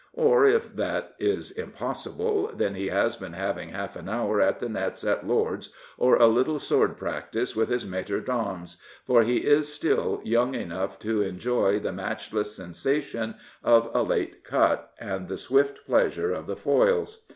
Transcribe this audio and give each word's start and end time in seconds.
Or, 0.13 0.47
if 0.47 0.75
that 0.77 1.13
is 1.19 1.51
impossible, 1.51 2.49
then 2.55 2.73
he 2.73 2.87
has 2.87 3.17
been 3.17 3.33
having 3.33 3.69
half 3.69 3.95
an 3.95 4.09
hour 4.09 4.41
at 4.41 4.59
the 4.59 4.67
nets 4.67 5.03
at 5.03 5.27
Lord's, 5.27 5.69
or 5.95 6.15
a 6.15 6.25
little 6.25 6.57
sword 6.57 6.97
practice 6.97 7.55
with 7.55 7.69
his 7.69 7.85
mattre 7.85 8.19
d'armes, 8.19 8.77
for 9.05 9.21
he 9.21 9.37
is 9.45 9.71
still 9.71 10.19
young 10.23 10.55
enough 10.55 10.97
«4S 10.97 11.01
Prophets, 11.01 11.03
Priests, 11.03 11.03
and 11.03 11.03
Kings 11.03 11.03
to 11.03 11.29
enjoy 11.53 11.79
the 11.79 11.91
matchless 11.93 12.55
sensation 12.55 13.35
of 13.63 13.91
a" 13.93 14.01
late 14.01 14.43
cut 14.43 14.91
and 14.99 15.27
the 15.27 15.37
swift 15.37 15.85
pleasure 15.85 16.31
of 16.31 16.47
the 16.47 16.55
foils. 16.55 17.21